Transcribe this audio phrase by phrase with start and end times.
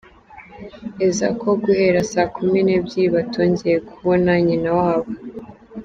[1.07, 5.11] eza ko guhera saa kumi n’ebyiri batongeye kubona nyina wabo.